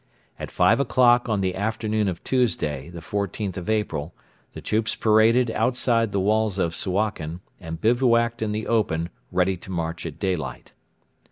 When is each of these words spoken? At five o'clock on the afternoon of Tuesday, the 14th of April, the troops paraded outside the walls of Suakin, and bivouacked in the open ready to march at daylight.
At 0.39 0.49
five 0.49 0.79
o'clock 0.79 1.29
on 1.29 1.41
the 1.41 1.53
afternoon 1.53 2.07
of 2.07 2.23
Tuesday, 2.23 2.89
the 2.89 3.01
14th 3.01 3.55
of 3.55 3.69
April, 3.69 4.15
the 4.53 4.59
troops 4.59 4.95
paraded 4.95 5.51
outside 5.51 6.11
the 6.11 6.19
walls 6.19 6.57
of 6.57 6.73
Suakin, 6.73 7.39
and 7.59 7.79
bivouacked 7.79 8.41
in 8.41 8.51
the 8.51 8.65
open 8.65 9.09
ready 9.31 9.55
to 9.57 9.69
march 9.71 10.07
at 10.07 10.17
daylight. 10.17 10.71